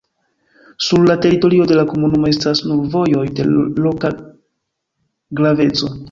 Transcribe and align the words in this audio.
Sur 0.85 1.03
la 1.09 1.15
teritorio 1.25 1.67
de 1.71 1.75
la 1.79 1.83
komunumo 1.91 2.31
estas 2.31 2.61
nur 2.69 2.79
vojoj 2.93 3.25
de 3.41 3.45
loka 3.83 4.11
graveco. 5.41 5.91